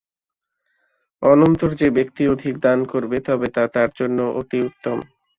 অনন্তর 1.23 1.69
যে 1.73 1.87
ব্যক্তি 1.97 2.23
অধিক 2.27 2.55
দান 2.59 2.79
করবে 2.85 3.17
তবে 3.27 3.47
তা 3.55 3.63
তার 3.75 3.89
জন্য 3.99 4.19
অতি 4.39 4.57
উত্তম। 4.67 4.97